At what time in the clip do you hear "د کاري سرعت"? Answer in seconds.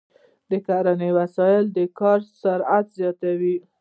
1.75-2.85